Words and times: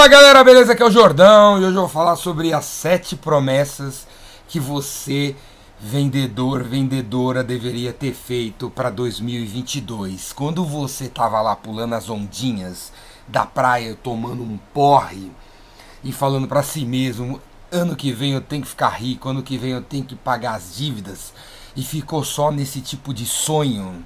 Fala 0.00 0.08
galera, 0.08 0.42
beleza? 0.42 0.72
Aqui 0.72 0.82
é 0.82 0.86
o 0.86 0.90
Jordão 0.90 1.60
e 1.60 1.64
hoje 1.66 1.76
eu 1.76 1.82
vou 1.82 1.86
falar 1.86 2.16
sobre 2.16 2.54
as 2.54 2.64
sete 2.64 3.14
promessas 3.14 4.06
que 4.48 4.58
você, 4.58 5.36
vendedor, 5.78 6.62
vendedora, 6.62 7.44
deveria 7.44 7.92
ter 7.92 8.14
feito 8.14 8.70
para 8.70 8.88
2022. 8.88 10.32
Quando 10.32 10.64
você 10.64 11.06
tava 11.06 11.42
lá 11.42 11.54
pulando 11.54 11.96
as 11.96 12.08
ondinhas 12.08 12.90
da 13.28 13.44
praia, 13.44 13.94
tomando 13.94 14.42
um 14.42 14.58
porre 14.72 15.30
e 16.02 16.10
falando 16.12 16.48
para 16.48 16.62
si 16.62 16.86
mesmo: 16.86 17.38
ano 17.70 17.94
que 17.94 18.10
vem 18.10 18.32
eu 18.32 18.40
tenho 18.40 18.62
que 18.62 18.68
ficar 18.68 18.88
rico, 18.88 19.28
ano 19.28 19.42
que 19.42 19.58
vem 19.58 19.72
eu 19.72 19.82
tenho 19.82 20.04
que 20.06 20.16
pagar 20.16 20.54
as 20.54 20.76
dívidas, 20.76 21.30
e 21.76 21.82
ficou 21.82 22.24
só 22.24 22.50
nesse 22.50 22.80
tipo 22.80 23.12
de 23.12 23.26
sonho 23.26 24.02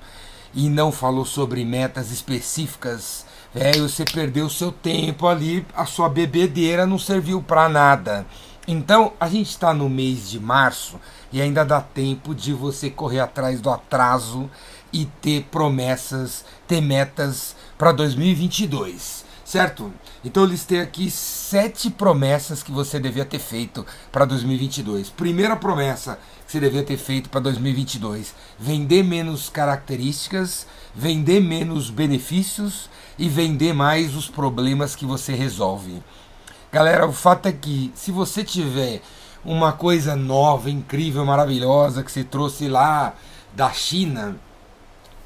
e 0.52 0.68
não 0.68 0.90
falou 0.90 1.24
sobre 1.24 1.64
metas 1.64 2.10
específicas 2.10 3.24
Velho, 3.54 3.88
você 3.88 4.04
perdeu 4.04 4.50
seu 4.50 4.72
tempo 4.72 5.28
ali, 5.28 5.64
a 5.76 5.86
sua 5.86 6.08
bebedeira 6.08 6.84
não 6.84 6.98
serviu 6.98 7.40
para 7.40 7.68
nada. 7.68 8.26
Então, 8.66 9.12
a 9.20 9.28
gente 9.28 9.48
está 9.48 9.72
no 9.72 9.88
mês 9.88 10.28
de 10.28 10.40
março 10.40 10.98
e 11.32 11.40
ainda 11.40 11.64
dá 11.64 11.80
tempo 11.80 12.34
de 12.34 12.52
você 12.52 12.90
correr 12.90 13.20
atrás 13.20 13.60
do 13.60 13.70
atraso 13.70 14.50
e 14.92 15.04
ter 15.04 15.44
promessas, 15.52 16.44
ter 16.66 16.80
metas 16.80 17.54
para 17.78 17.92
2022, 17.92 19.23
certo? 19.54 19.92
Então, 20.24 20.42
eu 20.42 20.48
listei 20.48 20.80
aqui 20.80 21.08
sete 21.08 21.88
promessas 21.88 22.60
que 22.60 22.72
você 22.72 22.98
devia 22.98 23.24
ter 23.24 23.38
feito 23.38 23.86
para 24.10 24.24
2022. 24.24 25.10
Primeira 25.10 25.54
promessa 25.54 26.18
que 26.44 26.50
você 26.50 26.58
devia 26.58 26.82
ter 26.82 26.96
feito 26.96 27.30
para 27.30 27.38
2022: 27.38 28.34
vender 28.58 29.04
menos 29.04 29.48
características, 29.48 30.66
vender 30.92 31.38
menos 31.38 31.88
benefícios 31.88 32.90
e 33.16 33.28
vender 33.28 33.72
mais 33.72 34.16
os 34.16 34.26
problemas 34.26 34.96
que 34.96 35.06
você 35.06 35.34
resolve. 35.34 36.02
Galera, 36.72 37.06
o 37.06 37.12
fato 37.12 37.46
é 37.46 37.52
que 37.52 37.92
se 37.94 38.10
você 38.10 38.42
tiver 38.42 39.02
uma 39.44 39.70
coisa 39.70 40.16
nova, 40.16 40.68
incrível, 40.68 41.24
maravilhosa 41.24 42.02
que 42.02 42.10
você 42.10 42.24
trouxe 42.24 42.66
lá 42.66 43.14
da 43.54 43.70
China, 43.70 44.36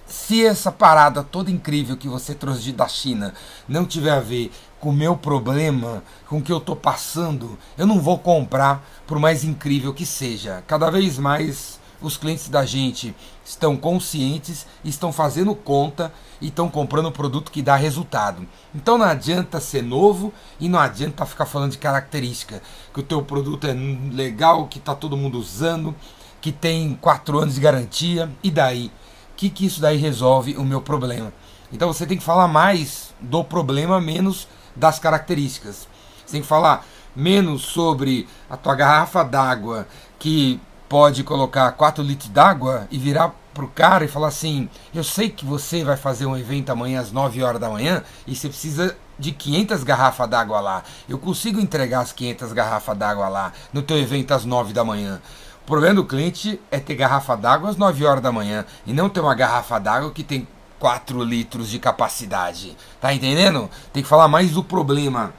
se 0.09 0.45
essa 0.45 0.73
parada 0.73 1.23
toda 1.23 1.51
incrível 1.51 1.97
que 1.97 2.09
você 2.09 2.35
trouxe 2.35 2.73
da 2.73 2.89
China 2.89 3.35
não 3.69 3.85
tiver 3.85 4.11
a 4.11 4.21
ver 4.21 4.51
com 4.81 4.91
o 4.91 4.93
meu 4.93 5.17
problema, 5.17 6.03
com 6.27 6.39
o 6.39 6.43
que 6.43 6.53
eu 6.53 6.59
estou 6.59 6.75
passando, 6.75 7.59
eu 7.77 7.87
não 7.87 8.01
vou 8.01 8.19
comprar, 8.19 8.83
por 9.07 9.19
mais 9.19 9.45
incrível 9.45 9.93
que 9.93 10.07
seja. 10.07 10.63
Cada 10.67 10.91
vez 10.91 11.19
mais 11.19 11.79
os 12.01 12.17
clientes 12.17 12.49
da 12.49 12.65
gente 12.65 13.15
estão 13.45 13.77
conscientes, 13.77 14.67
estão 14.85 15.13
fazendo 15.13 15.55
conta 15.55 16.13
e 16.41 16.47
estão 16.47 16.69
comprando 16.69 17.11
produto 17.11 17.51
que 17.51 17.61
dá 17.61 17.77
resultado. 17.77 18.47
Então 18.75 18.97
não 18.97 19.07
adianta 19.07 19.61
ser 19.61 19.83
novo 19.83 20.33
e 20.61 20.69
não 20.69 20.79
adianta 20.79 21.27
ficar 21.27 21.47
falando 21.47 21.73
de 21.73 21.79
característica, 21.79 22.63
que 22.95 23.01
o 23.01 23.03
teu 23.03 23.23
produto 23.23 23.67
é 23.67 23.75
legal, 24.13 24.69
que 24.69 24.79
está 24.79 24.95
todo 24.95 25.17
mundo 25.17 25.39
usando, 25.39 25.95
que 26.41 26.53
tem 26.53 26.95
quatro 27.01 27.41
anos 27.41 27.57
de 27.57 27.61
garantia, 27.61 28.31
e 28.43 28.51
daí? 28.51 28.93
Que, 29.39 29.49
que 29.49 29.67
isso 29.67 29.81
daí 29.81 29.97
resolve 29.97 30.57
o 30.57 30.65
meu 30.65 30.83
problema? 30.83 31.33
Então 31.73 31.93
você 31.93 32.05
tem 32.05 32.19
que 32.19 32.25
falar 32.25 32.49
mais 32.49 33.15
do 33.21 33.45
problema, 33.45 34.01
menos 34.01 34.49
das 34.75 34.99
características. 34.99 35.87
Você 36.27 36.33
tem 36.33 36.41
que 36.43 36.47
falar 36.49 36.85
menos 37.15 37.63
sobre 37.63 38.29
a 38.51 38.57
tua 38.57 38.75
garrafa 38.75 39.23
d'água 39.23 39.87
que 40.19 40.61
pode 40.89 41.23
colocar 41.23 41.71
4 41.71 42.03
litros 42.03 42.29
d'água 42.31 42.89
e 42.91 42.99
virar 42.99 43.33
pro 43.55 43.69
cara 43.69 44.05
e 44.05 44.09
falar 44.09 44.27
assim: 44.27 44.69
Eu 44.93 45.05
sei 45.05 45.31
que 45.31 45.45
você 45.45 45.85
vai 45.85 45.97
fazer 45.97 46.27
um 46.27 46.37
evento 46.37 46.71
amanhã 46.71 47.01
às 47.01 47.13
9 47.13 47.41
horas 47.41 47.61
da 47.61 47.71
manhã 47.71 48.03
e 48.27 48.35
você 48.35 48.49
precisa 48.49 48.97
de 49.17 49.31
500 49.31 49.85
garrafas 49.85 50.29
d'água 50.29 50.59
lá. 50.59 50.83
Eu 51.09 51.17
consigo 51.17 51.61
entregar 51.61 52.01
as 52.01 52.11
500 52.11 52.53
garrafas 52.53 52.99
d'água 52.99 53.29
lá 53.29 53.53
no 53.73 53.83
teu 53.83 53.99
evento 53.99 54.33
às 54.33 54.45
9 54.45 54.73
da 54.73 54.85
manhã. 54.85 55.21
O 55.69 55.71
problema 55.71 55.97
do 55.97 56.05
cliente 56.07 56.59
é 56.71 56.81
ter 56.81 56.95
garrafa 56.95 57.37
d'água 57.37 57.69
às 57.69 57.77
9 57.77 58.03
horas 58.07 58.23
da 58.23 58.33
manhã 58.33 58.65
e 58.87 58.93
não 58.95 59.11
ter 59.11 59.21
uma 59.21 59.35
garrafa 59.35 59.79
d'água 59.79 60.11
que 60.11 60.25
tem 60.25 60.49
4 60.79 61.23
litros 61.23 61.69
de 61.69 61.79
capacidade. 61.79 62.75
Tá 62.99 63.13
entendendo? 63.13 63.69
Tem 63.93 64.03
que 64.03 64.09
falar 64.09 64.29
mais 64.29 64.53
do 64.53 64.65
problema 64.65 65.35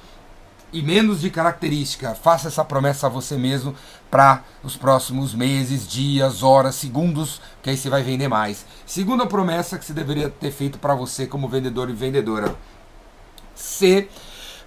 e 0.71 0.83
menos 0.83 1.21
de 1.21 1.31
característica. 1.31 2.13
Faça 2.13 2.47
essa 2.47 2.63
promessa 2.63 3.07
a 3.07 3.09
você 3.09 3.37
mesmo 3.37 3.73
para 4.11 4.43
os 4.61 4.77
próximos 4.77 5.33
meses, 5.33 5.87
dias, 5.87 6.43
horas, 6.43 6.75
segundos, 6.75 7.41
que 7.63 7.71
aí 7.71 7.75
você 7.75 7.89
vai 7.89 8.03
vender 8.03 8.27
mais. 8.27 8.67
Segunda 8.85 9.25
promessa 9.25 9.79
que 9.79 9.85
você 9.85 9.93
deveria 9.93 10.29
ter 10.29 10.51
feito 10.51 10.77
para 10.77 10.93
você 10.93 11.25
como 11.25 11.49
vendedor 11.49 11.89
e 11.89 11.93
vendedora. 11.93 12.55
Ser 13.55 14.11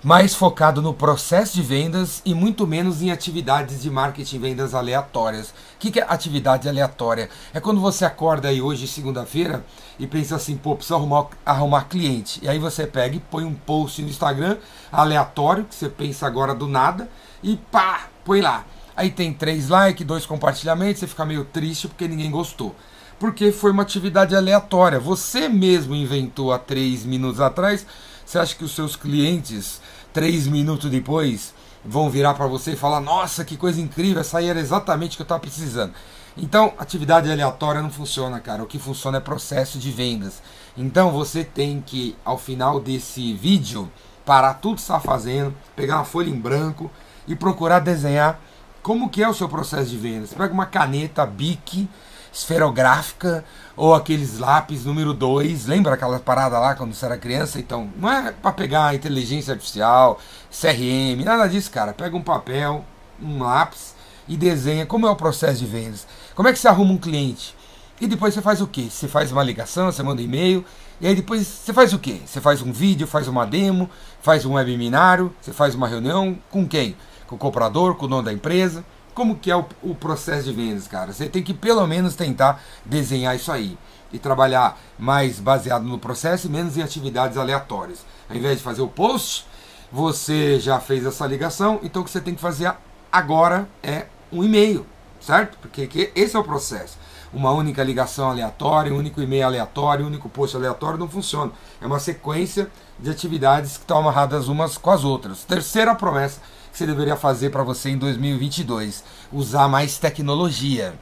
mais 0.02 0.34
focado 0.34 0.82
no 0.82 0.92
processo 0.92 1.54
de 1.54 1.62
vendas 1.62 2.20
e 2.24 2.34
muito 2.34 2.66
menos 2.66 3.00
em 3.02 3.12
atividades 3.12 3.82
de 3.82 3.88
marketing 3.88 4.40
vendas 4.40 4.74
aleatórias. 4.74 5.50
O 5.50 5.54
que, 5.78 5.92
que 5.92 6.00
é 6.00 6.06
atividade 6.08 6.68
aleatória? 6.68 7.30
É 7.54 7.60
quando 7.60 7.80
você 7.80 8.04
acorda 8.04 8.48
aí 8.48 8.60
hoje, 8.60 8.88
segunda-feira, 8.88 9.64
e 10.00 10.06
pensa 10.08 10.34
assim, 10.34 10.56
pô, 10.56 10.74
preciso 10.74 10.96
arrumar, 10.96 11.28
arrumar 11.46 11.84
cliente. 11.84 12.40
E 12.42 12.48
aí 12.48 12.58
você 12.58 12.84
pega 12.84 13.14
e 13.14 13.20
põe 13.20 13.44
um 13.44 13.54
post 13.54 14.02
no 14.02 14.08
Instagram 14.08 14.56
aleatório, 14.90 15.64
que 15.64 15.74
você 15.74 15.88
pensa 15.88 16.26
agora 16.26 16.52
do 16.52 16.66
nada, 16.66 17.08
e 17.40 17.56
pá, 17.56 18.08
põe 18.24 18.40
lá. 18.40 18.64
Aí 18.96 19.08
tem 19.08 19.32
três 19.32 19.68
likes, 19.68 20.04
dois 20.04 20.26
compartilhamentos, 20.26 20.98
você 20.98 21.06
fica 21.06 21.24
meio 21.24 21.44
triste 21.44 21.86
porque 21.86 22.08
ninguém 22.08 22.30
gostou. 22.30 22.74
Porque 23.20 23.52
foi 23.52 23.70
uma 23.70 23.84
atividade 23.84 24.34
aleatória. 24.34 24.98
Você 24.98 25.48
mesmo 25.48 25.94
inventou 25.94 26.52
há 26.52 26.58
três 26.58 27.04
minutos 27.04 27.40
atrás. 27.40 27.86
Você 28.24 28.38
acha 28.38 28.54
que 28.54 28.64
os 28.64 28.74
seus 28.74 28.96
clientes 28.96 29.80
três 30.12 30.46
minutos 30.46 30.90
depois 30.90 31.54
vão 31.84 32.10
virar 32.10 32.34
para 32.34 32.46
você 32.46 32.72
e 32.72 32.76
falar: 32.76 33.00
Nossa, 33.00 33.44
que 33.44 33.56
coisa 33.56 33.80
incrível, 33.80 34.20
essa 34.20 34.38
aí 34.38 34.48
era 34.48 34.60
exatamente 34.60 35.12
o 35.12 35.16
que 35.16 35.22
eu 35.22 35.24
estava 35.24 35.40
precisando. 35.40 35.92
Então, 36.36 36.72
atividade 36.78 37.30
aleatória 37.30 37.82
não 37.82 37.90
funciona, 37.90 38.40
cara. 38.40 38.62
O 38.62 38.66
que 38.66 38.78
funciona 38.78 39.18
é 39.18 39.20
processo 39.20 39.78
de 39.78 39.90
vendas. 39.90 40.42
Então, 40.76 41.10
você 41.10 41.44
tem 41.44 41.82
que, 41.84 42.16
ao 42.24 42.38
final 42.38 42.80
desse 42.80 43.34
vídeo, 43.34 43.90
parar 44.24 44.54
tudo 44.54 44.76
que 44.76 44.80
está 44.80 44.98
fazendo, 44.98 45.54
pegar 45.76 45.96
uma 45.96 46.04
folha 46.04 46.30
em 46.30 46.38
branco 46.38 46.90
e 47.28 47.36
procurar 47.36 47.80
desenhar 47.80 48.40
como 48.82 49.10
que 49.10 49.22
é 49.22 49.28
o 49.28 49.34
seu 49.34 49.48
processo 49.48 49.90
de 49.90 49.98
vendas. 49.98 50.32
Pega 50.32 50.52
uma 50.52 50.66
caneta 50.66 51.26
Bic 51.26 51.88
esferográfica 52.32 53.44
ou 53.76 53.94
aqueles 53.94 54.38
lápis 54.38 54.84
número 54.84 55.12
2. 55.12 55.66
Lembra 55.66 55.94
aquela 55.94 56.18
parada 56.18 56.58
lá 56.58 56.74
quando 56.74 56.94
você 56.94 57.04
era 57.04 57.18
criança? 57.18 57.58
Então, 57.58 57.90
não 57.96 58.10
é 58.10 58.32
para 58.32 58.52
pegar 58.52 58.94
inteligência 58.94 59.52
artificial, 59.52 60.18
CRM, 60.50 61.24
nada 61.24 61.46
disso, 61.46 61.70
cara. 61.70 61.92
Pega 61.92 62.16
um 62.16 62.22
papel, 62.22 62.84
um 63.20 63.42
lápis 63.42 63.94
e 64.26 64.36
desenha 64.36 64.86
como 64.86 65.06
é 65.06 65.10
o 65.10 65.16
processo 65.16 65.58
de 65.58 65.66
vendas. 65.66 66.06
Como 66.34 66.48
é 66.48 66.52
que 66.52 66.58
você 66.58 66.68
arruma 66.68 66.92
um 66.92 66.98
cliente? 66.98 67.54
E 68.00 68.06
depois 68.06 68.34
você 68.34 68.42
faz 68.42 68.60
o 68.60 68.66
que? 68.66 68.90
Você 68.90 69.06
faz 69.06 69.30
uma 69.30 69.42
ligação, 69.42 69.92
você 69.92 70.02
manda 70.02 70.20
um 70.20 70.24
e-mail, 70.24 70.64
e 71.00 71.06
aí 71.06 71.14
depois 71.14 71.46
você 71.46 71.72
faz 71.72 71.92
o 71.92 71.98
que? 71.98 72.22
Você 72.26 72.40
faz 72.40 72.62
um 72.62 72.72
vídeo, 72.72 73.06
faz 73.06 73.28
uma 73.28 73.44
demo, 73.44 73.88
faz 74.20 74.44
um 74.44 74.54
webinário, 74.54 75.32
você 75.40 75.52
faz 75.52 75.74
uma 75.74 75.86
reunião 75.86 76.36
com 76.50 76.66
quem? 76.66 76.96
Com 77.26 77.36
o 77.36 77.38
comprador, 77.38 77.94
com 77.94 78.06
o 78.06 78.08
dono 78.08 78.22
da 78.22 78.32
empresa. 78.32 78.84
Como 79.14 79.36
que 79.36 79.50
é 79.50 79.56
o, 79.56 79.64
o 79.82 79.94
processo 79.94 80.44
de 80.44 80.52
vendas, 80.52 80.88
cara? 80.88 81.12
Você 81.12 81.28
tem 81.28 81.42
que 81.42 81.52
pelo 81.52 81.86
menos 81.86 82.14
tentar 82.14 82.62
desenhar 82.84 83.36
isso 83.36 83.52
aí 83.52 83.76
e 84.12 84.18
trabalhar 84.18 84.78
mais 84.98 85.38
baseado 85.38 85.84
no 85.84 85.98
processo 85.98 86.46
e 86.46 86.50
menos 86.50 86.76
em 86.76 86.82
atividades 86.82 87.36
aleatórias. 87.36 88.04
Ao 88.28 88.36
invés 88.36 88.58
de 88.58 88.64
fazer 88.64 88.82
o 88.82 88.88
post, 88.88 89.46
você 89.90 90.58
já 90.58 90.80
fez 90.80 91.04
essa 91.04 91.26
ligação, 91.26 91.78
então 91.82 92.02
o 92.02 92.04
que 92.04 92.10
você 92.10 92.20
tem 92.20 92.34
que 92.34 92.40
fazer 92.40 92.72
agora 93.10 93.68
é 93.82 94.06
um 94.32 94.42
e-mail, 94.42 94.86
certo? 95.20 95.58
Porque 95.58 96.10
esse 96.14 96.34
é 96.34 96.38
o 96.38 96.44
processo. 96.44 96.96
Uma 97.32 97.50
única 97.50 97.82
ligação 97.82 98.30
aleatória, 98.30 98.92
um 98.92 98.98
único 98.98 99.20
e-mail 99.20 99.46
aleatório, 99.46 100.04
um 100.04 100.08
único 100.08 100.28
post 100.28 100.56
aleatório 100.56 100.98
não 100.98 101.08
funciona. 101.08 101.52
É 101.80 101.86
uma 101.86 101.98
sequência 101.98 102.70
de 102.98 103.10
atividades 103.10 103.72
que 103.72 103.84
estão 103.84 103.98
amarradas 103.98 104.48
umas 104.48 104.76
com 104.76 104.90
as 104.90 105.04
outras. 105.04 105.44
Terceira 105.44 105.94
promessa 105.94 106.40
que 106.72 106.78
você 106.78 106.86
deveria 106.86 107.16
fazer 107.16 107.50
para 107.50 107.62
você 107.62 107.90
em 107.90 107.98
2022? 107.98 109.04
Usar 109.30 109.68
mais 109.68 109.98
tecnologia. 109.98 110.94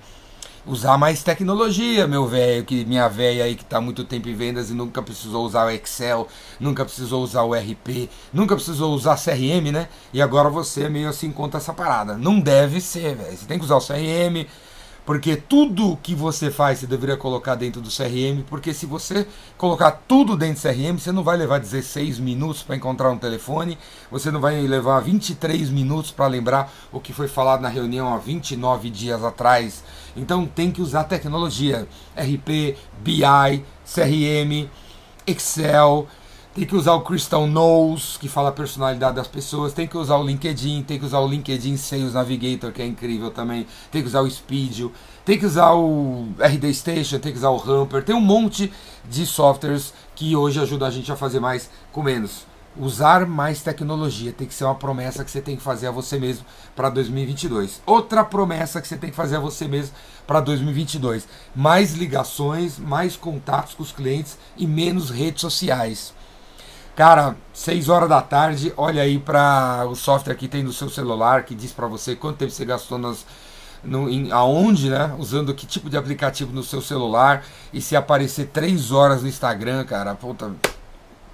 Usar 0.67 0.99
mais 0.99 1.23
tecnologia, 1.23 2.07
meu 2.07 2.27
velho, 2.27 2.65
que 2.65 2.85
minha 2.85 3.09
velha 3.09 3.45
aí 3.45 3.55
que 3.55 3.63
está 3.63 3.81
muito 3.81 4.05
tempo 4.05 4.29
em 4.29 4.35
vendas 4.35 4.69
e 4.69 4.75
nunca 4.75 5.01
precisou 5.01 5.47
usar 5.47 5.65
o 5.67 5.71
Excel, 5.71 6.29
nunca 6.59 6.85
precisou 6.85 7.23
usar 7.23 7.45
o 7.45 7.55
RP, 7.55 8.11
nunca 8.31 8.55
precisou 8.55 8.93
usar 8.93 9.17
CRM, 9.17 9.73
né? 9.73 9.89
E 10.13 10.21
agora 10.21 10.51
você 10.51 10.87
meio 10.89 11.09
assim 11.09 11.31
conta 11.33 11.57
essa 11.57 11.73
parada. 11.73 12.19
Não 12.19 12.39
deve 12.39 12.79
ser, 12.81 13.15
velho. 13.15 13.37
Você 13.37 13.47
tem 13.47 13.59
que 13.59 13.65
usar 13.65 13.77
o 13.77 13.81
CRM, 13.81 14.47
porque 15.05 15.37
tudo 15.37 15.99
que 16.03 16.15
você 16.15 16.51
faz 16.51 16.79
você 16.79 16.87
deveria 16.87 17.17
colocar 17.17 17.55
dentro 17.55 17.81
do 17.81 17.89
CRM, 17.89 18.43
porque 18.49 18.73
se 18.73 18.87
você 18.87 19.27
colocar 19.57 19.91
tudo 19.91 20.37
dentro 20.37 20.63
do 20.63 20.69
CRM, 20.69 20.99
você 20.99 21.13
não 21.13 21.25
vai 21.25 21.37
levar 21.37 21.59
16 21.59 22.19
minutos 22.19 22.63
para 22.63 22.77
encontrar 22.77 23.11
um 23.11 23.19
telefone, 23.19 23.79
você 24.11 24.31
não 24.31 24.41
vai 24.41 24.61
levar 24.63 25.01
23 25.01 25.71
minutos 25.71 26.11
para 26.11 26.27
lembrar 26.27 26.73
o 26.93 27.01
que 27.01 27.13
foi 27.13 27.29
falado 27.29 27.61
na 27.61 27.69
reunião 27.69 28.13
há 28.13 28.19
29 28.19 28.91
dias 28.91 29.25
atrás. 29.25 29.83
Então 30.17 30.47
tem 30.47 30.71
que 30.71 30.83
usar 30.83 31.05
tecnologia, 31.05 31.89
RP, 32.17 32.77
BI, 33.01 33.65
CRM, 33.85 34.69
Excel, 35.27 36.07
tem 36.53 36.67
que 36.67 36.75
usar 36.75 36.95
o 36.95 37.03
Crystal 37.03 37.47
Knows, 37.47 38.17
que 38.17 38.29
fala 38.29 38.49
a 38.49 38.53
personalidade 38.53 39.15
das 39.15 39.29
pessoas, 39.29 39.73
tem 39.73 39.87
que 39.87 39.97
usar 39.97 40.17
o 40.17 40.25
LinkedIn, 40.25 40.83
tem 40.83 40.99
que 40.99 41.05
usar 41.05 41.21
o 41.21 41.29
LinkedIn 41.29 41.77
Sales 41.77 42.15
Navigator, 42.15 42.73
que 42.73 42.83
é 42.83 42.87
incrível 42.87 43.31
também, 43.31 43.67
tem 43.91 44.03
que 44.03 44.09
usar 44.09 44.21
o 44.21 44.29
Speedio, 44.29 44.93
tem 45.25 45.39
que 45.39 45.47
usar 45.47 45.73
o 45.75 46.29
RD 46.41 46.75
Station, 46.75 47.21
tem 47.21 47.31
que 47.31 47.39
usar 47.39 47.51
o 47.51 47.59
Hamper, 47.59 48.03
tem 48.03 48.17
um 48.17 48.21
monte 48.21 48.73
de 49.09 49.25
softwares 49.27 49.95
que 50.17 50.35
hoje 50.35 50.61
ajudam 50.61 50.89
a 50.89 50.91
gente 50.91 51.13
a 51.13 51.17
fazer 51.17 51.39
mais 51.39 51.71
com 51.93 52.03
menos. 52.03 52.51
Usar 52.77 53.27
mais 53.27 53.63
tecnologia 53.63 54.33
tem 54.33 54.47
que 54.47 54.55
ser 54.55 54.65
uma 54.65 54.77
promessa 54.77 55.25
que 55.25 55.31
você 55.31 55.41
tem 55.41 55.57
que 55.57 55.63
fazer 55.63 55.89
a 55.89 55.91
você 55.91 56.19
mesmo 56.19 56.45
para 56.75 56.89
2022. 56.89 57.81
Outra 57.85 58.25
promessa 58.25 58.81
que 58.81 58.87
você 58.87 58.97
tem 58.97 59.11
que 59.11 59.17
fazer 59.17 59.37
a 59.37 59.41
você 59.41 59.67
mesmo 59.67 59.95
para 60.25 60.41
2022: 60.41 61.27
mais 61.55 61.95
ligações, 61.95 62.79
mais 62.79 63.17
contatos 63.17 63.75
com 63.75 63.83
os 63.83 63.91
clientes 63.91 64.39
e 64.57 64.69
menos 64.69 65.11
redes 65.11 65.41
sociais. 65.41 66.15
Cara, 66.97 67.37
6 67.53 67.89
horas 67.89 68.09
da 68.09 68.21
tarde, 68.21 68.73
olha 68.77 69.03
aí 69.03 69.19
para 69.19 69.87
o 69.89 69.95
software 69.95 70.35
que 70.35 70.49
tem 70.49 70.63
no 70.63 70.73
seu 70.73 70.91
celular 70.91 71.45
que 71.45 71.55
diz 71.55 71.73
para 71.73 71.87
você 71.87 72.15
quanto 72.15 72.39
tempo 72.39 72.51
você 72.51 72.65
gastou 72.65 72.99
nas 72.99 73.25
no, 73.83 74.09
em, 74.11 74.31
aonde, 74.31 74.91
né? 74.91 75.15
Usando 75.19 75.55
que 75.55 75.67
tipo 75.67 75.89
de 75.89 75.97
aplicativo 75.97 76.53
no 76.53 76.63
seu 76.63 76.81
celular. 76.81 77.45
E 77.73 77.81
se 77.81 77.97
aparecer 77.97 78.49
3 78.49 78.93
horas 78.93 79.23
no 79.23 79.29
Instagram, 79.29 79.85
cara, 79.85 80.15
puta. 80.15 80.53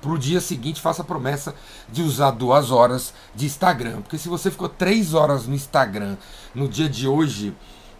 Pro 0.00 0.18
dia 0.18 0.40
seguinte, 0.40 0.80
faça 0.80 1.02
a 1.02 1.04
promessa 1.04 1.54
de 1.90 2.02
usar 2.02 2.30
duas 2.30 2.70
horas 2.70 3.12
de 3.34 3.46
Instagram. 3.46 4.02
Porque 4.02 4.18
se 4.18 4.28
você 4.28 4.50
ficou 4.50 4.68
3 4.68 5.14
horas 5.14 5.46
no 5.46 5.54
Instagram 5.54 6.16
no 6.54 6.68
dia 6.68 6.88
de 6.88 7.08
hoje 7.08 7.52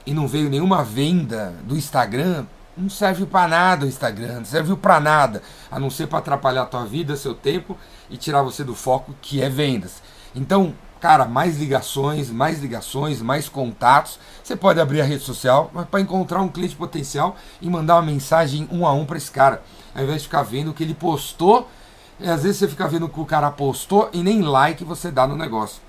e 0.05 0.15
não 0.15 0.29
veio 0.29 0.49
nenhuma 0.49 0.85
venda 0.85 1.55
do 1.65 1.77
Instagram, 1.77 2.47
não 2.77 2.91
serve 2.91 3.25
para 3.25 3.49
nada 3.49 3.87
o 3.87 3.89
Instagram, 3.89 4.37
não 4.37 4.45
serviu 4.45 4.77
para 4.77 5.01
nada, 5.01 5.43
a 5.71 5.81
não 5.81 5.91
ser 5.91 6.07
para 6.07 6.19
atrapalhar 6.19 6.63
a 6.63 6.67
tua 6.67 6.85
vida, 6.85 7.17
seu 7.17 7.35
tempo 7.35 7.77
e 8.11 8.17
tirar 8.17 8.43
você 8.43 8.63
do 8.63 8.75
foco 8.75 9.15
que 9.21 9.43
é 9.43 9.49
vendas. 9.49 10.03
Então, 10.35 10.75
cara, 11.01 11.25
mais 11.25 11.59
ligações, 11.59 12.31
mais 12.31 12.61
ligações, 12.61 13.23
mais 13.23 13.49
contatos. 13.49 14.19
Você 14.43 14.55
pode 14.55 14.81
abrir 14.81 15.01
a 15.01 15.05
rede 15.05 15.25
social, 15.25 15.71
mas 15.73 15.87
para 15.89 16.01
encontrar 16.01 16.43
um 16.43 16.49
cliente 16.49 16.77
potencial 16.77 17.37
e 17.61 17.69
mandar 17.71 17.97
uma 17.97 18.03
mensagem 18.03 18.69
um 18.71 18.87
a 18.87 18.93
um 18.93 19.07
para 19.07 19.17
esse 19.17 19.31
cara, 19.31 19.63
ao 19.95 20.03
invés 20.03 20.23
de 20.23 20.29
ficar 20.29 20.43
vendo 20.43 20.71
o 20.71 20.75
que 20.75 20.83
ele 20.83 20.95
postou. 20.95 21.69
E 22.21 22.29
às 22.29 22.43
vezes 22.43 22.59
você 22.59 22.69
fica 22.69 22.89
vendo 22.89 23.07
o 23.07 23.09
que 23.09 23.21
o 23.21 23.27
cara 23.27 23.51
postou 23.51 24.09
e 24.13 24.23
nem 24.23 24.43
like 24.43 24.85
você 24.85 25.11
dá 25.11 25.27
no 25.27 25.37
negócio. 25.37 25.81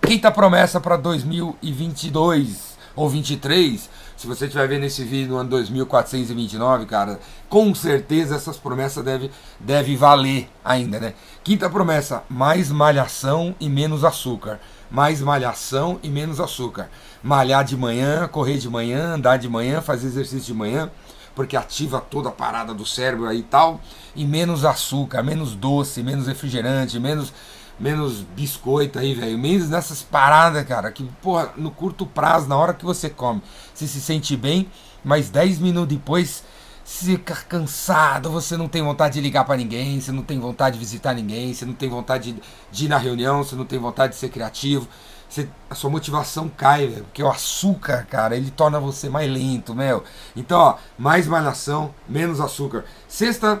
Quinta 0.00 0.30
promessa 0.30 0.80
para 0.80 0.96
2022 0.96 2.78
ou 2.94 3.08
23 3.08 3.90
se 4.18 4.26
você 4.26 4.46
estiver 4.46 4.66
vendo 4.66 4.82
esse 4.82 5.04
vídeo 5.04 5.28
no 5.28 5.36
ano 5.36 5.50
2429, 5.50 6.86
cara, 6.86 7.20
com 7.48 7.72
certeza 7.72 8.34
essas 8.34 8.56
promessas 8.56 9.04
devem 9.04 9.30
deve 9.60 9.94
valer 9.94 10.50
ainda, 10.64 10.98
né? 10.98 11.14
Quinta 11.44 11.70
promessa: 11.70 12.24
mais 12.28 12.68
malhação 12.68 13.54
e 13.60 13.68
menos 13.68 14.04
açúcar. 14.04 14.58
Mais 14.90 15.20
malhação 15.20 16.00
e 16.02 16.08
menos 16.08 16.40
açúcar. 16.40 16.90
Malhar 17.22 17.62
de 17.62 17.76
manhã, 17.76 18.26
correr 18.26 18.58
de 18.58 18.68
manhã, 18.68 19.14
andar 19.14 19.36
de 19.36 19.48
manhã, 19.48 19.80
fazer 19.80 20.08
exercício 20.08 20.46
de 20.52 20.54
manhã, 20.54 20.90
porque 21.32 21.56
ativa 21.56 22.00
toda 22.00 22.30
a 22.30 22.32
parada 22.32 22.74
do 22.74 22.84
cérebro 22.84 23.28
aí 23.28 23.38
e 23.38 23.42
tal. 23.44 23.80
E 24.16 24.24
menos 24.24 24.64
açúcar, 24.64 25.22
menos 25.22 25.54
doce, 25.54 26.02
menos 26.02 26.26
refrigerante, 26.26 26.98
menos 26.98 27.32
menos 27.78 28.22
biscoito 28.36 28.98
aí, 28.98 29.14
velho. 29.14 29.38
Menos 29.38 29.68
nessas 29.68 30.02
paradas, 30.02 30.66
cara, 30.66 30.90
que, 30.90 31.04
porra, 31.22 31.52
no 31.56 31.70
curto 31.70 32.06
prazo, 32.06 32.48
na 32.48 32.56
hora 32.56 32.74
que 32.74 32.84
você 32.84 33.08
come, 33.08 33.42
você 33.74 33.86
se 33.86 34.00
sente 34.00 34.36
bem, 34.36 34.68
mas 35.04 35.30
10 35.30 35.58
minutos 35.58 35.96
depois 35.96 36.42
você 36.88 37.18
fica 37.18 37.34
cansado, 37.34 38.30
você 38.30 38.56
não 38.56 38.66
tem 38.66 38.82
vontade 38.82 39.14
de 39.14 39.20
ligar 39.20 39.44
para 39.44 39.58
ninguém, 39.58 40.00
você 40.00 40.10
não 40.10 40.22
tem 40.22 40.40
vontade 40.40 40.74
de 40.74 40.80
visitar 40.80 41.12
ninguém, 41.12 41.52
você 41.52 41.66
não 41.66 41.74
tem 41.74 41.88
vontade 41.88 42.32
de, 42.32 42.42
de, 42.72 42.84
ir 42.86 42.88
na 42.88 42.96
reunião, 42.96 43.44
você 43.44 43.54
não 43.54 43.66
tem 43.66 43.78
vontade 43.78 44.14
de 44.14 44.18
ser 44.18 44.30
criativo. 44.30 44.88
Você, 45.28 45.46
a 45.68 45.74
sua 45.74 45.90
motivação 45.90 46.48
cai, 46.48 46.86
velho, 46.86 47.04
porque 47.04 47.22
o 47.22 47.28
açúcar, 47.28 48.06
cara, 48.06 48.34
ele 48.34 48.50
torna 48.50 48.80
você 48.80 49.10
mais 49.10 49.30
lento, 49.30 49.74
meu. 49.74 50.02
Então, 50.34 50.58
ó, 50.58 50.76
mais 50.96 51.26
malhação, 51.26 51.94
menos 52.08 52.40
açúcar. 52.40 52.86
Sexta 53.06 53.60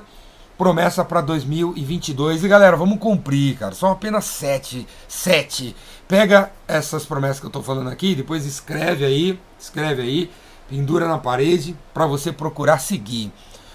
promessa 0.58 1.04
para 1.04 1.20
2022. 1.20 2.42
E 2.42 2.48
galera, 2.48 2.76
vamos 2.76 2.98
cumprir, 2.98 3.56
cara. 3.56 3.74
São 3.74 3.90
apenas 3.90 4.24
sete. 4.24 4.86
Sete. 5.06 5.74
Pega 6.08 6.50
essas 6.66 7.06
promessas 7.06 7.38
que 7.38 7.46
eu 7.46 7.50
tô 7.50 7.62
falando 7.62 7.88
aqui, 7.88 8.14
depois 8.14 8.44
escreve 8.44 9.04
aí, 9.04 9.38
escreve 9.58 10.02
aí, 10.02 10.30
pendura 10.68 11.06
na 11.06 11.18
parede 11.18 11.76
para 11.94 12.06
você 12.06 12.32
procurar 12.32 12.78
seguir. 12.78 13.30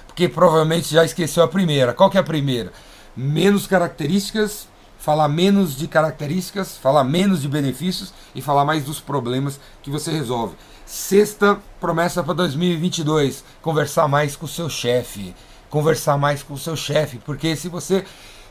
Porque 0.06 0.28
provavelmente 0.28 0.94
já 0.94 1.06
esqueceu 1.06 1.44
a 1.44 1.48
primeira. 1.48 1.94
Qual 1.94 2.10
que 2.10 2.18
é 2.18 2.20
a 2.20 2.24
primeira? 2.24 2.74
Menos 3.16 3.66
características, 3.66 4.68
falar 4.98 5.28
menos 5.30 5.78
de 5.78 5.88
características, 5.88 6.78
falar 6.78 7.04
menos 7.04 7.42
de 7.42 7.48
benefícios 7.48 8.14
e 8.36 8.42
falar 8.42 8.66
mais 8.66 8.84
dos 8.84 9.00
problemas 9.00 9.60
que 9.82 9.90
você 9.90 10.12
resolve. 10.12 10.56
Sexta 10.86 11.60
promessa 11.80 12.22
para 12.24 12.34
2022: 12.34 13.44
conversar 13.62 14.08
mais 14.08 14.36
com 14.36 14.46
o 14.46 14.50
seu 14.50 14.70
chefe 14.70 15.34
conversar 15.74 16.20
mais 16.20 16.44
com 16.44 16.54
o 16.54 16.58
seu 16.58 16.76
chefe, 16.76 17.18
porque 17.18 17.56
se 17.56 17.68
você 17.68 18.06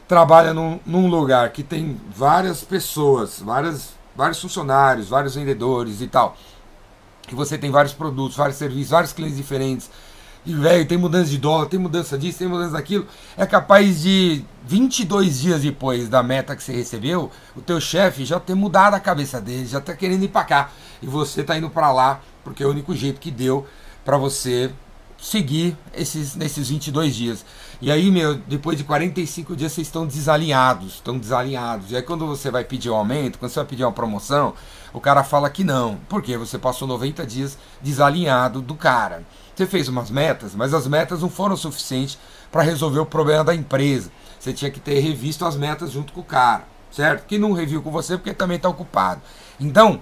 trabalha 0.09 0.53
num, 0.53 0.81
num, 0.85 1.09
lugar 1.09 1.51
que 1.51 1.63
tem 1.63 1.97
várias 2.13 2.65
pessoas, 2.65 3.39
várias, 3.39 3.91
vários 4.17 4.41
funcionários, 4.41 5.09
vários 5.09 5.37
vendedores 5.37 6.01
e 6.01 6.09
tal, 6.09 6.37
que 7.23 7.37
você 7.37 7.57
tem 7.57 7.71
vários 7.71 7.95
produtos, 7.95 8.37
vários 8.37 8.57
serviços, 8.57 8.91
vários 8.91 9.13
clientes 9.13 9.37
diferentes, 9.37 9.89
e 10.45 10.53
velho, 10.53 10.85
tem 10.85 10.99
mudança 10.99 11.31
de 11.31 11.39
dólar, 11.39 11.67
tem 11.67 11.79
mudança 11.79 12.19
disso, 12.19 12.41
tem 12.41 12.49
mudança 12.49 12.73
daquilo, 12.73 13.07
é 13.37 13.47
capaz 13.47 14.03
de 14.03 14.45
22 14.65 15.43
dias 15.43 15.63
depois 15.63 16.09
da 16.09 16.25
meta 16.25 16.57
que 16.57 16.63
você 16.65 16.73
recebeu, 16.73 17.31
o 17.55 17.61
teu 17.61 17.81
chefe 17.81 18.25
já 18.25 18.41
ter 18.41 18.57
mudado 18.57 18.95
a 18.95 19.01
cabeça 19.01 19.41
dele, 19.41 19.67
já 19.67 19.81
tá 19.81 19.95
querendo 19.95 20.25
ir 20.25 20.29
para 20.29 20.43
cá, 20.45 20.71
e 21.01 21.07
você 21.07 21.45
tá 21.45 21.57
indo 21.57 21.71
para 21.71 21.93
lá, 21.93 22.21
porque 22.43 22.65
é 22.65 22.67
o 22.67 22.71
único 22.71 22.93
jeito 22.97 23.21
que 23.21 23.31
deu 23.31 23.65
para 24.05 24.17
você 24.17 24.73
seguir 25.23 25.77
esses, 25.95 26.35
nesses 26.35 26.69
22 26.69 27.15
dias. 27.15 27.47
E 27.81 27.93
aí, 27.93 28.11
meu, 28.11 28.35
depois 28.35 28.77
de 28.77 28.83
45 28.83 29.55
dias 29.55 29.73
vocês 29.73 29.87
estão 29.87 30.05
desalinhados, 30.05 30.95
estão 30.95 31.17
desalinhados. 31.17 31.93
E 31.93 31.97
aí 31.97 32.03
quando 32.03 32.27
você 32.27 32.51
vai 32.51 32.65
pedir 32.65 32.91
um 32.91 32.97
aumento, 32.97 33.39
quando 33.39 33.53
você 33.53 33.61
vai 33.61 33.69
pedir 33.69 33.85
uma 33.85 33.93
promoção, 33.93 34.53
o 34.93 35.01
cara 35.01 35.23
fala 35.23 35.49
que 35.49 35.63
não, 35.63 35.97
porque 36.09 36.37
você 36.37 36.59
passou 36.59 36.89
90 36.89 37.25
dias 37.25 37.57
desalinhado 37.81 38.61
do 38.61 38.75
cara. 38.75 39.25
Você 39.55 39.65
fez 39.65 39.87
umas 39.87 40.11
metas, 40.11 40.57
mas 40.57 40.75
as 40.75 40.89
metas 40.89 41.23
não 41.23 41.31
foram 41.31 41.57
suficientes 41.57 42.19
para 42.51 42.63
resolver 42.63 42.99
o 42.99 43.07
problema 43.07 43.45
da 43.45 43.55
empresa. 43.55 44.11
Você 44.41 44.53
tinha 44.53 44.73
que 44.73 44.81
ter 44.81 44.99
revisto 44.99 45.45
as 45.45 45.57
metas 45.57 45.93
junto 45.93 46.13
com 46.13 46.21
o 46.21 46.25
cara, 46.25 46.67
certo? 46.91 47.27
Que 47.27 47.39
não 47.39 47.53
reviu 47.53 47.81
com 47.81 47.93
você 47.93 48.19
porque 48.19 48.35
também 48.35 48.57
está 48.57 48.69
ocupado. 48.69 49.21
Então, 49.61 50.01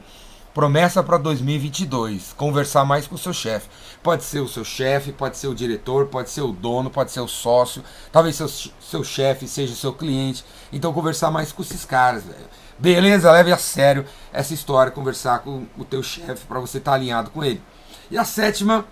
Promessa 0.53 1.01
para 1.01 1.17
2022: 1.17 2.33
conversar 2.37 2.85
mais 2.85 3.07
com 3.07 3.15
o 3.15 3.19
seu 3.19 3.33
chefe. 3.33 3.69
Pode 4.03 4.25
ser 4.25 4.41
o 4.41 4.49
seu 4.49 4.65
chefe, 4.65 5.13
pode 5.13 5.37
ser 5.37 5.47
o 5.47 5.55
diretor, 5.55 6.07
pode 6.07 6.29
ser 6.31 6.41
o 6.41 6.53
dono, 6.53 6.91
pode 6.91 7.13
ser 7.13 7.21
o 7.21 7.29
sócio, 7.29 7.85
talvez 8.11 8.35
seu, 8.35 8.49
seu 8.49 9.05
chefe 9.05 9.47
seja 9.47 9.73
o 9.73 9.77
seu 9.77 9.93
cliente. 9.93 10.45
Então, 10.73 10.93
conversar 10.93 11.31
mais 11.31 11.53
com 11.53 11.63
esses 11.63 11.85
caras, 11.85 12.25
velho. 12.25 12.49
Beleza? 12.79 13.31
Leve 13.31 13.53
a 13.53 13.59
sério 13.59 14.05
essa 14.33 14.53
história, 14.53 14.91
conversar 14.91 15.41
com 15.41 15.67
o 15.79 15.85
teu 15.85 16.03
chefe 16.03 16.45
para 16.47 16.59
você 16.59 16.79
estar 16.79 16.93
tá 16.93 16.97
alinhado 16.97 17.31
com 17.31 17.45
ele. 17.45 17.63
E 18.11 18.19
a 18.19 18.25
sétima 18.25 18.85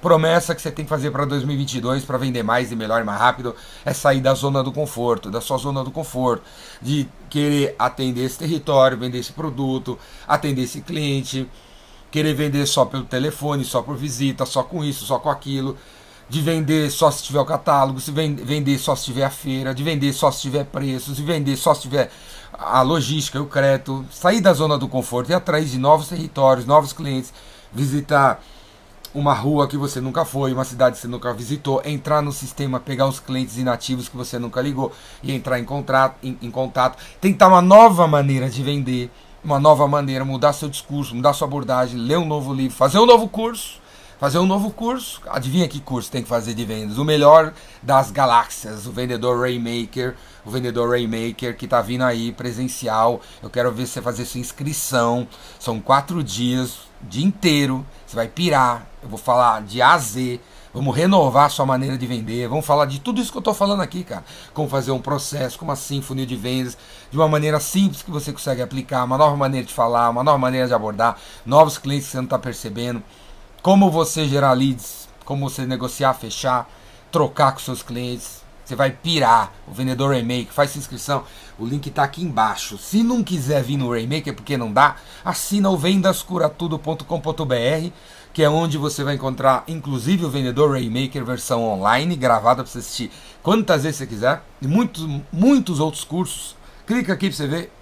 promessa 0.00 0.54
que 0.54 0.62
você 0.62 0.70
tem 0.70 0.84
que 0.84 0.88
fazer 0.88 1.10
para 1.10 1.24
2022 1.24 2.04
para 2.04 2.18
vender 2.18 2.42
mais 2.42 2.72
e 2.72 2.76
melhor 2.76 3.00
e 3.00 3.04
mais 3.04 3.20
rápido 3.20 3.54
é 3.84 3.92
sair 3.92 4.20
da 4.20 4.34
zona 4.34 4.62
do 4.62 4.72
conforto, 4.72 5.30
da 5.30 5.40
sua 5.40 5.58
zona 5.58 5.84
do 5.84 5.90
conforto, 5.90 6.42
de 6.80 7.08
querer 7.28 7.74
atender 7.78 8.24
esse 8.24 8.38
território, 8.38 8.96
vender 8.96 9.18
esse 9.18 9.32
produto, 9.32 9.98
atender 10.26 10.62
esse 10.62 10.80
cliente, 10.80 11.48
querer 12.10 12.34
vender 12.34 12.66
só 12.66 12.84
pelo 12.84 13.04
telefone, 13.04 13.64
só 13.64 13.82
por 13.82 13.96
visita, 13.96 14.44
só 14.46 14.62
com 14.62 14.84
isso, 14.84 15.04
só 15.04 15.18
com 15.18 15.30
aquilo, 15.30 15.76
de 16.28 16.40
vender 16.40 16.90
só 16.90 17.10
se 17.10 17.24
tiver 17.24 17.40
o 17.40 17.44
catálogo, 17.44 18.00
se 18.00 18.10
vender 18.10 18.78
só 18.78 18.94
se 18.94 19.04
tiver 19.04 19.24
a 19.24 19.30
feira, 19.30 19.74
de 19.74 19.82
vender 19.82 20.12
só 20.12 20.30
se 20.30 20.40
tiver 20.40 20.64
preços, 20.64 21.16
de 21.16 21.22
vender 21.22 21.56
só 21.56 21.74
se 21.74 21.82
tiver 21.82 22.10
a 22.52 22.82
logística, 22.82 23.40
o 23.40 23.46
crédito, 23.46 24.04
sair 24.10 24.40
da 24.40 24.52
zona 24.52 24.78
do 24.78 24.88
conforto 24.88 25.30
e 25.30 25.34
atrás 25.34 25.70
de 25.70 25.78
novos 25.78 26.08
territórios, 26.08 26.66
novos 26.66 26.92
clientes, 26.92 27.32
visitar 27.72 28.42
uma 29.14 29.34
rua 29.34 29.66
que 29.66 29.76
você 29.76 30.00
nunca 30.00 30.24
foi, 30.24 30.52
uma 30.52 30.64
cidade 30.64 30.96
que 30.96 31.02
você 31.02 31.08
nunca 31.08 31.32
visitou, 31.32 31.82
entrar 31.84 32.22
no 32.22 32.32
sistema, 32.32 32.78
pegar 32.78 33.06
os 33.06 33.18
clientes 33.18 33.58
inativos 33.58 34.08
que 34.08 34.16
você 34.16 34.38
nunca 34.38 34.60
ligou 34.60 34.92
e 35.22 35.32
entrar 35.32 35.58
em, 35.58 35.64
contrato, 35.64 36.16
em, 36.22 36.38
em 36.40 36.50
contato, 36.50 36.98
tentar 37.20 37.48
uma 37.48 37.62
nova 37.62 38.06
maneira 38.06 38.48
de 38.48 38.62
vender, 38.62 39.10
uma 39.42 39.58
nova 39.58 39.88
maneira, 39.88 40.24
mudar 40.24 40.52
seu 40.52 40.68
discurso, 40.68 41.14
mudar 41.14 41.32
sua 41.32 41.48
abordagem, 41.48 41.98
ler 41.98 42.18
um 42.18 42.26
novo 42.26 42.52
livro, 42.52 42.76
fazer 42.76 42.98
um 42.98 43.06
novo 43.06 43.28
curso, 43.28 43.79
fazer 44.20 44.38
um 44.38 44.44
novo 44.44 44.70
curso. 44.70 45.22
Adivinha 45.30 45.66
que 45.66 45.80
curso 45.80 46.10
tem 46.10 46.22
que 46.22 46.28
fazer 46.28 46.52
de 46.52 46.62
vendas? 46.62 46.98
O 46.98 47.04
melhor 47.04 47.54
das 47.82 48.10
galáxias, 48.10 48.86
o 48.86 48.92
vendedor 48.92 49.40
Raymaker, 49.40 50.14
o 50.44 50.50
vendedor 50.50 50.90
Raymaker 50.90 51.56
que 51.56 51.64
está 51.64 51.80
vindo 51.80 52.04
aí 52.04 52.30
presencial. 52.30 53.22
Eu 53.42 53.48
quero 53.48 53.72
ver 53.72 53.86
você 53.86 54.02
fazer 54.02 54.26
sua 54.26 54.38
inscrição. 54.38 55.26
São 55.58 55.80
quatro 55.80 56.22
dias, 56.22 56.80
dia 57.00 57.24
inteiro. 57.24 57.84
Você 58.06 58.14
vai 58.14 58.28
pirar. 58.28 58.86
Eu 59.02 59.08
vou 59.08 59.18
falar 59.18 59.62
de 59.62 59.80
A 59.80 59.94
a 59.94 59.98
Z. 59.98 60.38
Vamos 60.72 60.94
renovar 60.94 61.46
a 61.46 61.48
sua 61.48 61.66
maneira 61.66 61.96
de 61.96 62.06
vender. 62.06 62.46
Vamos 62.46 62.64
falar 62.66 62.84
de 62.84 63.00
tudo 63.00 63.20
isso 63.20 63.32
que 63.32 63.38
eu 63.38 63.40
estou 63.40 63.54
falando 63.54 63.80
aqui, 63.80 64.04
cara. 64.04 64.22
Como 64.52 64.68
fazer 64.68 64.92
um 64.92 65.00
processo, 65.00 65.58
como 65.58 65.72
assim 65.72 66.00
funil 66.00 66.26
de 66.26 66.36
vendas, 66.36 66.78
de 67.10 67.16
uma 67.16 67.26
maneira 67.26 67.58
simples 67.58 68.02
que 68.02 68.10
você 68.10 68.32
consegue 68.32 68.62
aplicar, 68.62 69.02
uma 69.02 69.18
nova 69.18 69.34
maneira 69.34 69.66
de 69.66 69.74
falar, 69.74 70.10
uma 70.10 70.22
nova 70.22 70.38
maneira 70.38 70.68
de 70.68 70.74
abordar, 70.74 71.18
novos 71.44 71.76
clientes 71.76 72.06
que 72.06 72.12
você 72.12 72.18
não 72.18 72.24
está 72.24 72.38
percebendo, 72.38 73.02
como 73.62 73.90
você 73.90 74.26
gerar 74.26 74.52
leads, 74.52 75.08
como 75.24 75.48
você 75.48 75.66
negociar, 75.66 76.14
fechar, 76.14 76.68
trocar 77.10 77.52
com 77.52 77.60
seus 77.60 77.82
clientes. 77.82 78.40
Você 78.64 78.76
vai 78.76 78.90
pirar. 78.90 79.52
O 79.66 79.72
vendedor 79.72 80.14
Remake, 80.14 80.52
faz 80.52 80.70
sua 80.70 80.78
inscrição. 80.78 81.24
O 81.58 81.66
link 81.66 81.88
está 81.88 82.04
aqui 82.04 82.22
embaixo. 82.22 82.78
Se 82.78 83.02
não 83.02 83.24
quiser 83.24 83.62
vir 83.62 83.76
no 83.76 83.92
Remake, 83.92 84.30
é 84.30 84.32
porque 84.32 84.56
não 84.56 84.72
dá, 84.72 84.96
assina 85.24 85.68
o 85.70 85.76
vendascuratudo.com.br 85.76 87.90
que 88.32 88.42
é 88.42 88.48
onde 88.48 88.78
você 88.78 89.02
vai 89.02 89.14
encontrar 89.14 89.64
inclusive 89.66 90.24
o 90.24 90.30
vendedor 90.30 90.70
Raymaker 90.70 91.24
versão 91.24 91.64
online, 91.64 92.16
gravada 92.16 92.62
para 92.62 92.70
você 92.70 92.78
assistir 92.78 93.10
quantas 93.42 93.82
vezes 93.82 93.98
você 93.98 94.06
quiser, 94.06 94.42
e 94.62 94.68
muitos, 94.68 95.06
muitos 95.32 95.80
outros 95.80 96.04
cursos. 96.04 96.56
Clica 96.86 97.12
aqui 97.12 97.28
para 97.28 97.36
você 97.36 97.46
ver 97.46 97.72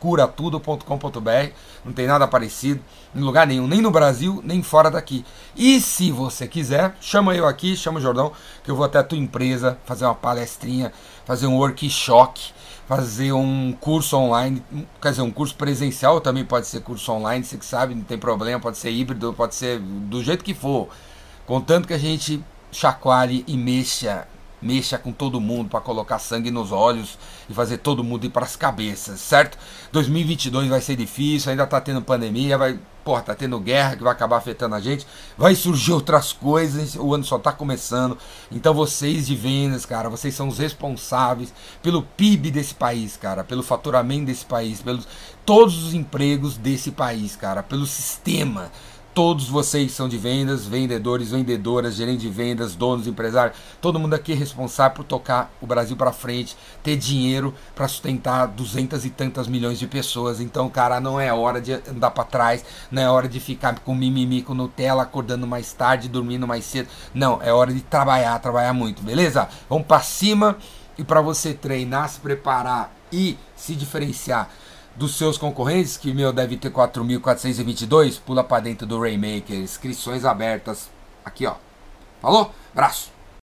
vendascuratudo.com.br, 0.00 1.52
não 1.84 1.92
tem 1.92 2.06
nada 2.06 2.26
parecido 2.26 2.80
em 3.14 3.20
lugar 3.20 3.46
nenhum, 3.46 3.66
nem 3.66 3.80
no 3.80 3.90
Brasil, 3.90 4.40
nem 4.44 4.62
fora 4.62 4.90
daqui. 4.90 5.24
E 5.54 5.80
se 5.80 6.10
você 6.10 6.48
quiser, 6.48 6.96
chama 7.00 7.34
eu 7.34 7.46
aqui, 7.46 7.76
chama 7.76 7.98
o 7.98 8.02
Jordão, 8.02 8.32
que 8.64 8.70
eu 8.70 8.76
vou 8.76 8.84
até 8.84 8.98
a 8.98 9.04
tua 9.04 9.18
empresa 9.18 9.78
fazer 9.84 10.04
uma 10.04 10.14
palestrinha, 10.14 10.92
fazer 11.24 11.46
um 11.46 11.56
workshop 11.56 12.54
fazer 12.90 13.30
um 13.30 13.72
curso 13.80 14.16
online, 14.16 14.60
quer 15.00 15.10
dizer, 15.10 15.22
um 15.22 15.30
curso 15.30 15.54
presencial 15.54 16.20
também 16.20 16.44
pode 16.44 16.66
ser 16.66 16.80
curso 16.80 17.12
online, 17.12 17.44
você 17.44 17.56
que 17.56 17.64
sabe, 17.64 17.94
não 17.94 18.02
tem 18.02 18.18
problema, 18.18 18.58
pode 18.58 18.78
ser 18.78 18.90
híbrido, 18.90 19.32
pode 19.32 19.54
ser 19.54 19.78
do 19.78 20.20
jeito 20.24 20.42
que 20.42 20.52
for. 20.52 20.88
Contanto 21.46 21.86
que 21.86 21.94
a 21.94 21.98
gente 21.98 22.44
chacoalhe 22.72 23.44
e 23.46 23.56
mexa 23.56 24.26
mexa 24.60 24.98
com 24.98 25.12
todo 25.12 25.40
mundo 25.40 25.68
para 25.68 25.80
colocar 25.80 26.18
sangue 26.18 26.50
nos 26.50 26.72
olhos 26.72 27.18
e 27.48 27.54
fazer 27.54 27.78
todo 27.78 28.04
mundo 28.04 28.26
ir 28.26 28.30
para 28.30 28.44
as 28.44 28.56
cabeças, 28.56 29.20
certo? 29.20 29.58
2022 29.92 30.68
vai 30.68 30.80
ser 30.80 30.96
difícil, 30.96 31.50
ainda 31.50 31.66
tá 31.66 31.80
tendo 31.80 32.02
pandemia, 32.02 32.58
vai, 32.58 32.78
porra, 33.04 33.22
tá 33.22 33.34
tendo 33.34 33.58
guerra 33.58 33.96
que 33.96 34.02
vai 34.02 34.12
acabar 34.12 34.36
afetando 34.36 34.74
a 34.74 34.80
gente, 34.80 35.06
vai 35.36 35.54
surgir 35.54 35.92
outras 35.92 36.32
coisas, 36.32 36.94
o 36.94 37.14
ano 37.14 37.24
só 37.24 37.38
tá 37.38 37.52
começando. 37.52 38.16
Então 38.50 38.74
vocês 38.74 39.26
de 39.26 39.34
vendas, 39.34 39.86
cara, 39.86 40.08
vocês 40.08 40.34
são 40.34 40.48
os 40.48 40.58
responsáveis 40.58 41.52
pelo 41.82 42.02
PIB 42.02 42.50
desse 42.50 42.74
país, 42.74 43.16
cara, 43.16 43.42
pelo 43.42 43.62
faturamento 43.62 44.26
desse 44.26 44.44
país, 44.44 44.82
pelos 44.82 45.08
todos 45.44 45.82
os 45.82 45.94
empregos 45.94 46.56
desse 46.56 46.90
país, 46.90 47.34
cara, 47.34 47.62
pelo 47.62 47.86
sistema 47.86 48.70
Todos 49.22 49.50
vocês 49.50 49.92
são 49.92 50.08
de 50.08 50.16
vendas, 50.16 50.64
vendedores, 50.64 51.32
vendedoras, 51.32 51.94
gerentes 51.94 52.22
de 52.22 52.30
vendas, 52.30 52.74
donos, 52.74 53.06
empresários. 53.06 53.54
Todo 53.78 53.98
mundo 53.98 54.14
aqui 54.14 54.32
é 54.32 54.34
responsável 54.34 54.96
por 54.96 55.04
tocar 55.04 55.52
o 55.60 55.66
Brasil 55.66 55.94
para 55.94 56.10
frente, 56.10 56.56
ter 56.82 56.96
dinheiro 56.96 57.52
para 57.74 57.86
sustentar 57.86 58.46
duzentas 58.46 59.04
e 59.04 59.10
tantas 59.10 59.46
milhões 59.46 59.78
de 59.78 59.86
pessoas. 59.86 60.40
Então, 60.40 60.70
cara, 60.70 61.00
não 61.00 61.20
é 61.20 61.30
hora 61.30 61.60
de 61.60 61.74
andar 61.74 62.12
para 62.12 62.24
trás, 62.24 62.64
não 62.90 63.02
é 63.02 63.10
hora 63.10 63.28
de 63.28 63.38
ficar 63.38 63.80
com 63.80 63.94
mimimi 63.94 64.40
com 64.40 64.54
Nutella, 64.54 65.02
acordando 65.02 65.46
mais 65.46 65.70
tarde, 65.70 66.08
dormindo 66.08 66.48
mais 66.48 66.64
cedo. 66.64 66.88
Não, 67.12 67.42
é 67.42 67.52
hora 67.52 67.74
de 67.74 67.82
trabalhar, 67.82 68.38
trabalhar 68.38 68.72
muito, 68.72 69.02
beleza? 69.02 69.50
Vamos 69.68 69.86
para 69.86 70.00
cima 70.00 70.56
e 70.96 71.04
para 71.04 71.20
você 71.20 71.52
treinar, 71.52 72.08
se 72.08 72.20
preparar 72.20 72.90
e 73.12 73.36
se 73.54 73.74
diferenciar 73.74 74.48
dos 74.96 75.16
seus 75.16 75.38
concorrentes, 75.38 75.96
que 75.96 76.12
meu 76.12 76.32
deve 76.32 76.56
ter 76.56 76.70
4.422, 76.70 78.20
pula 78.20 78.44
para 78.44 78.62
dentro 78.62 78.86
do 78.86 79.00
Raymaker, 79.00 79.56
inscrições 79.56 80.24
abertas. 80.24 80.90
Aqui, 81.24 81.46
ó. 81.46 81.54
Falou? 82.20 82.52
Braço. 82.74 83.19